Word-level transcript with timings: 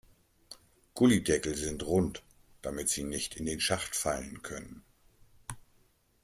Gullydeckel 0.95 1.53
sind 1.53 1.83
rund, 1.85 2.23
damit 2.63 2.89
sie 2.89 3.03
nicht 3.03 3.35
in 3.35 3.45
den 3.45 3.59
Schacht 3.61 3.95
fallen 3.95 4.41
können. 4.41 4.83